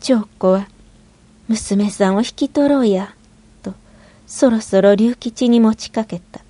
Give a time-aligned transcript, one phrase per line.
[0.00, 0.68] 長子は、
[1.48, 3.14] 娘さんを引き取ろうや、
[3.62, 3.74] と、
[4.26, 6.40] そろそろ龍吉に持ちかけた。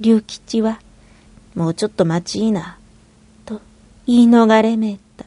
[0.00, 0.80] 龍吉は、
[1.54, 2.78] もうちょっと待ちいな、
[3.44, 3.60] と
[4.06, 5.24] 言い逃れめいた。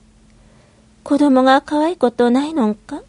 [1.04, 3.01] 子供が可愛いことないのんか？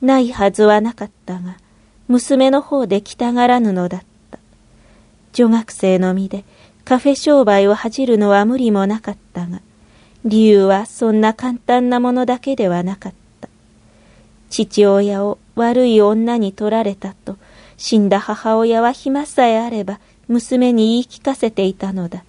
[0.00, 1.56] ないはずはなかったが、
[2.06, 4.00] 娘の方で来たがらぬのだっ
[4.30, 4.38] た。
[5.32, 6.44] 女学生の身で
[6.84, 9.60] カフェ商売を恥じるのは無理もなかったが、
[10.24, 13.48] 理由はそんな簡単なものだけではなかった。
[14.50, 17.36] 父親を悪い女に取られたと、
[17.76, 22.24] 死んだ母親は暇さえあれば娘に言い聞かせていたのだ。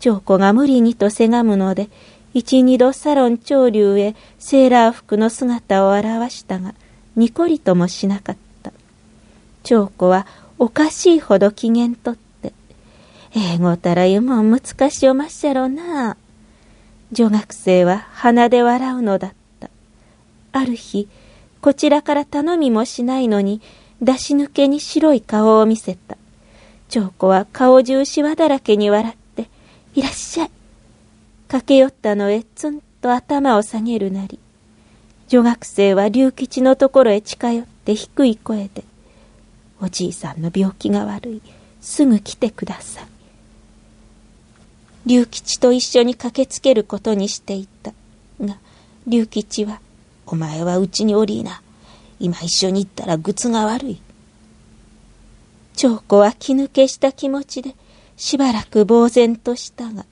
[0.00, 1.88] 長子が無理にとせがむので、
[2.32, 6.74] 一二度サロン潮流へセーラー服の姿を現したが、
[7.16, 8.72] にこりともしなかった。
[9.62, 10.26] 長子は
[10.58, 12.52] おかしいほど機嫌とって、
[13.34, 16.16] 英語たらゆもん難しおまっしゃろな。
[17.12, 19.70] 女学生は鼻で笑うのだった。
[20.52, 21.08] ある日、
[21.60, 23.60] こちらから頼みもしないのに、
[24.00, 26.16] 出し抜けに白い顔を見せた。
[26.88, 29.48] 長子は顔中しわだらけに笑って、
[29.94, 30.50] いらっしゃい。
[31.48, 34.38] 駆け寄ったのへツンと頭を下げるなり。
[35.28, 38.84] 女学生は龍吉のところへ近寄って低い声で、
[39.80, 41.42] おじいさんの病気が悪い。
[41.80, 43.19] すぐ来てください。
[45.06, 47.92] 龍吉と一緒に駆けつけることにしていた。
[48.40, 48.56] が、
[49.06, 49.80] 龍吉は、
[50.26, 51.62] お前はうちにおりいな。
[52.18, 54.00] 今一緒に行ったら靴が悪い。
[55.74, 57.74] 長子は気抜けした気持ちで、
[58.16, 60.04] しばらく呆然としたが、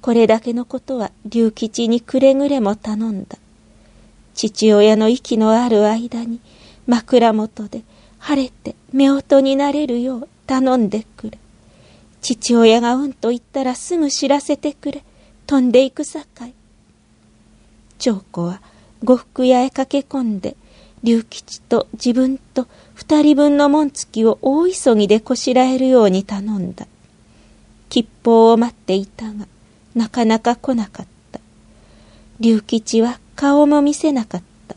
[0.00, 3.38] これだけのことは龍吉にくれぐれも頼んだ。
[4.34, 6.40] 父親の息のある間に
[6.86, 7.82] 枕元で
[8.18, 11.38] 晴れて夫婦になれるよう頼んでくれ。
[12.20, 15.04] 父親がうんと言ったらすぐ知らせてくれ。
[15.46, 16.54] 飛んでいくさかい。
[17.98, 18.60] 長子は
[19.04, 20.56] 呉服屋へ駆け込んで、
[21.02, 26.86] 龍吉と自分と二人分の紋付きを大急ぎでこしらえるように頼んだ。
[27.88, 29.46] 吉報を待っていたが、
[29.94, 31.40] なかなか来なかった。
[32.40, 34.76] 龍吉は顔も見せなかった。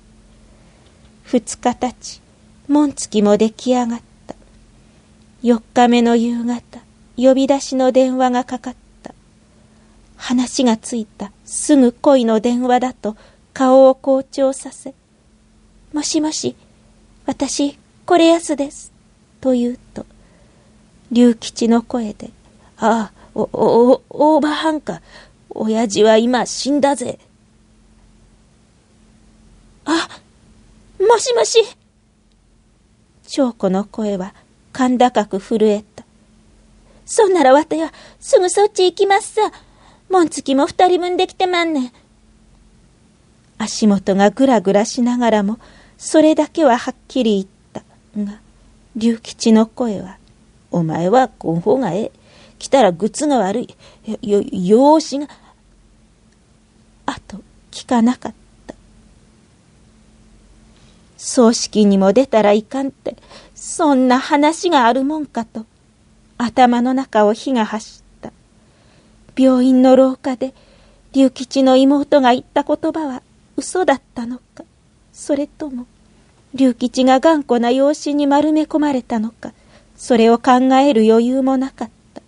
[1.24, 2.22] 二日たち、
[2.68, 4.36] 紋付きも出来上がった。
[5.42, 6.80] 四日目の夕方、
[7.20, 9.14] 呼び出しの電話がかかった。
[10.16, 13.16] 話がついたすぐ恋の電話だと
[13.54, 14.94] 顔を好調させ、
[15.94, 16.56] もしもし、
[17.26, 18.92] 私、これやすです。
[19.42, 20.06] と言うと、
[21.12, 22.32] 龍吉の声で、
[22.78, 25.02] ああ、お、お、お、オーバーハンか。
[25.50, 27.20] 親父は今死んだぜ。
[29.86, 30.08] あ、
[31.00, 31.60] もしもし。
[33.28, 34.34] 長子の声は
[34.74, 35.89] 甲高く震えた。
[37.10, 39.42] そんならわたや、すぐそっち行きますさ。
[40.10, 41.92] 紋付きも二人分できてまんねん。
[43.58, 45.58] 足元がぐらぐらしながらも、
[45.98, 47.84] それだけははっきり言っ
[48.26, 48.40] たが、
[48.96, 50.18] 龍吉の声は、
[50.70, 52.12] お前はこん方がええ。
[52.60, 53.76] 来たら靴が悪い。
[54.22, 55.28] よ、養子が、
[57.08, 57.38] あと、
[57.72, 58.34] 聞かなかっ
[58.68, 58.76] た。
[61.18, 63.16] 葬式にも出たらいかんって、
[63.56, 65.66] そんな話があるもんかと。
[66.42, 68.32] 頭の中を火が走った。
[69.38, 70.54] 病院の廊下で、
[71.12, 73.22] 龍吉の妹が言った言葉は
[73.58, 74.64] 嘘だったのか、
[75.12, 75.86] それとも、
[76.54, 79.52] 龍吉が頑固な養子に丸め込まれたのか、
[79.98, 82.22] それを考える余裕もなかった。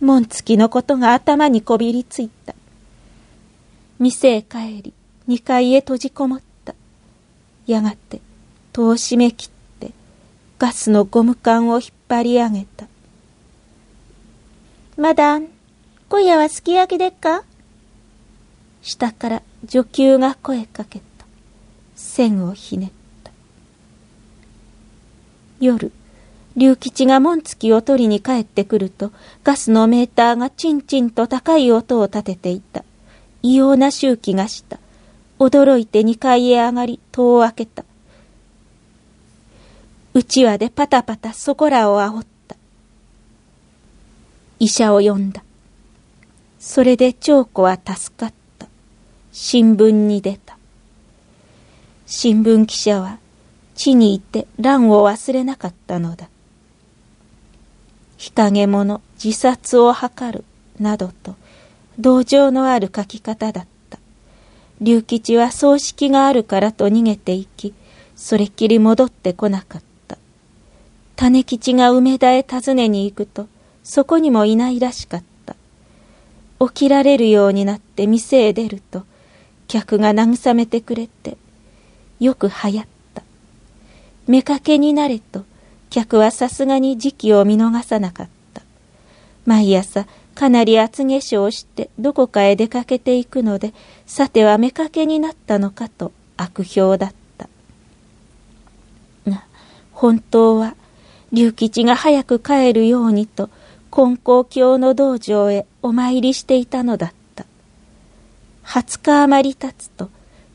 [0.00, 2.54] 紋付きのことが頭にこびりついた。
[3.98, 4.94] 店へ帰り、
[5.26, 6.74] 二階へ閉じこもった。
[7.66, 8.22] やがて、
[8.72, 9.50] 戸を閉め切っ
[9.80, 9.90] て、
[10.58, 12.86] ガスのゴム管を引っ張り上げた。
[14.98, 15.46] マダン、
[16.08, 17.44] 今夜はすき焼きでっか？
[18.82, 21.24] 下から女給が声かけた。
[21.94, 22.90] 線をひねっ
[23.22, 23.30] た。
[25.60, 25.92] 夜、
[26.56, 29.12] 龍吉が紋付きを取りに帰ってくると、
[29.44, 32.82] ガスのメーターがチンチンと高い音を立てていた。
[33.44, 34.80] 異様な周期がした。
[35.38, 37.84] 驚いて二階へ上がり、戸を開けた。
[40.14, 42.37] うちわでパタパタそこらを煽った。
[44.60, 45.42] 医者を呼んだ。
[46.58, 48.66] それで長子は助かった。
[49.32, 50.58] 新聞に出た。
[52.06, 53.18] 新聞記者は
[53.74, 56.28] 地にいて乱を忘れなかったのだ。
[58.16, 60.44] 日陰者自殺を図る
[60.80, 61.36] などと
[61.98, 63.98] 同情のある書き方だった。
[64.80, 67.74] 龍吉は葬式があるからと逃げていき、
[68.16, 70.18] それっきり戻ってこなかった。
[71.16, 73.48] 種吉が梅田へ訪ねに行くと、
[73.88, 75.56] そこにもいないらしかった。
[76.60, 79.04] 起きられるようになって店へ出ると、
[79.66, 81.38] 客が慰めてくれて、
[82.20, 83.22] よく流行った。
[84.26, 85.46] 目かけになれと、
[85.88, 88.60] 客はさすがに時期を見逃さなかった。
[89.46, 93.72] 毎朝、かなり厚化粧してどこかへ出かけていくので、
[94.04, 97.48] さては目かけになったのかと悪評だった。
[99.26, 99.46] が、
[99.92, 100.74] 本当は、
[101.32, 103.48] 龍吉が早く帰るようにと、
[103.90, 107.46] 金光教の道場へお参りしていたのだった。
[108.64, 110.10] 20日余り経つと、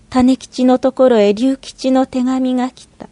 [0.09, 3.09] 種吉のところへ龍吉の手紙が来た。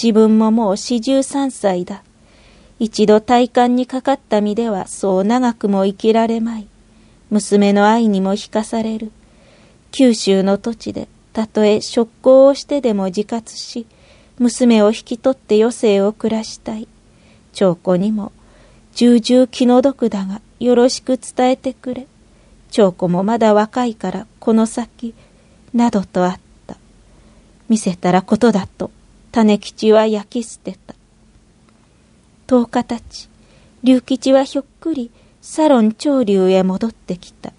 [0.00, 2.02] 自分ももう四十三歳だ。
[2.78, 6.66] 一度体幹にかかった身ではそう長くも生きられまい。
[7.30, 9.10] 娘の愛にも引かされる。
[9.90, 13.86] 九州の土地で、たとえ職行をしてでも自活し、
[14.38, 16.86] 娘を引き取って余生を暮らしたい。
[17.52, 18.32] 長子にも、
[18.96, 22.06] 重々気の毒だが、よろしく伝えてくれ。
[22.70, 25.14] 長子もまだ若いから、この先、
[25.74, 26.78] などとあった。
[27.68, 28.90] 見せたらことだと、
[29.32, 30.94] 種吉は焼き捨てた。
[32.46, 33.28] 十日たち、
[33.84, 35.10] 龍吉はひょっくり、
[35.42, 37.52] サロン長竜へ戻ってきた。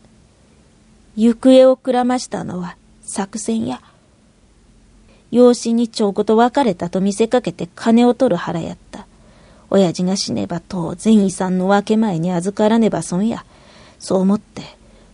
[1.15, 3.81] 行方をくらましたのは作戦や。
[5.29, 9.06] 養子に長子と別れたと見せかけて金を取る腹やった。
[9.69, 13.45] 親父が死ねば当然遺産の分け前に預からねば損や。
[13.99, 14.61] そう思って、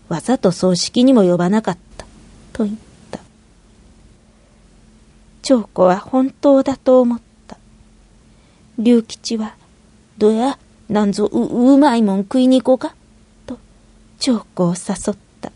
[0.09, 2.05] わざと葬式にも呼ばなかった。
[2.53, 2.75] と言っ
[3.09, 3.19] た。
[5.41, 7.57] 長子は本当だと思った。
[8.77, 9.55] 龍吉は、
[10.17, 10.59] どや、
[10.89, 12.95] なんぞう、うまいもん食いに行こうか？
[13.47, 13.57] と、
[14.19, 15.51] 長子を誘った。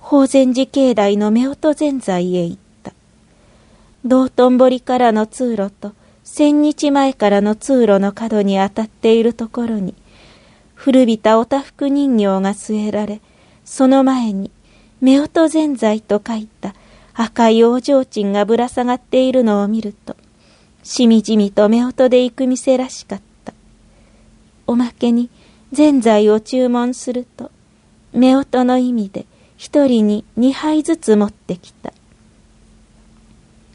[0.00, 2.92] 法善寺境内の夫婦禅財へ行った。
[4.04, 5.92] 道頓堀からの通路と、
[6.30, 9.94] 千日前からの通路の角に当たっているところに、
[10.74, 13.20] 古びたおたふく人形が据えられ、
[13.64, 14.52] その前に、
[15.02, 16.74] 夫婦禅財と書いた
[17.14, 20.16] 赤い往生賃がぶら下がっているのを見ると、
[20.84, 23.52] しみじみと夫婦で行く店らしかった。
[24.66, 25.30] おまけに、
[25.72, 27.50] ぜ財を注文すると、
[28.14, 29.26] 夫婦の意味で
[29.56, 31.92] 一人に二杯ずつ持ってきた。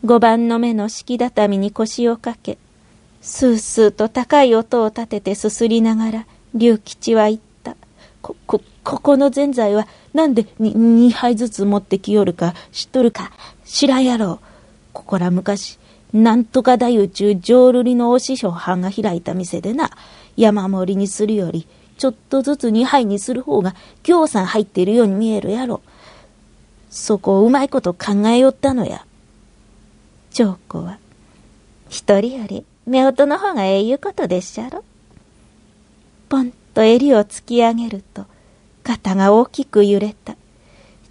[0.05, 2.57] 五番の目の敷畳に腰をかけ、
[3.21, 7.77] スースーと高い音を立ててすすりながら、龍吉は言った。
[8.21, 13.31] こ、こ、ここのぜんざいはなんでに二杯ずつ持ってきよるか知っとるか
[13.63, 14.45] 知らんやろう。
[14.91, 15.79] ここら昔、
[16.11, 19.89] なんとか大宇宙浄瑠璃のお師匠藩が開いた店でな、
[20.35, 21.65] 山盛りにするより、
[21.97, 23.73] ちょっとずつ二杯にする方が、
[24.03, 25.79] ぎょうさん入っているように見えるやろ。
[26.89, 29.05] そこをうまいこと考えよったのや。
[30.33, 30.97] 長子は、
[31.89, 34.83] 一人より夫婦の方がええいうことでっしゃろ。
[36.27, 38.25] ポンと襟を突き上げると、
[38.83, 40.35] 肩が大きく揺れた。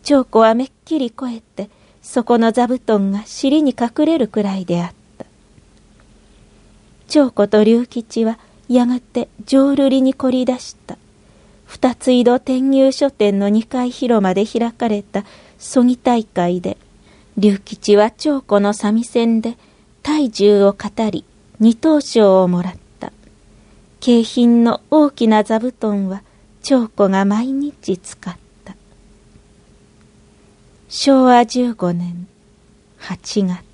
[0.02, 1.70] 長子はめっきりこえて、
[2.02, 5.24] そこの座布団が尻に隠れるくらいであった。
[7.06, 10.98] 長子と龍吉はやがて浄瑠璃に凝り出した。
[11.64, 15.24] 二つ井戸転入書店の二階広間で開かれた
[15.58, 16.76] 曽木大会で、
[17.38, 19.56] 龍吉は長子の三味線で
[20.02, 21.24] 体重を語り
[21.60, 23.12] 二等賞をもらった。
[24.00, 26.22] 景品の大きな座布団は
[26.62, 28.76] 長子が毎日使った。
[30.88, 32.26] 昭和15年
[33.00, 33.71] 8月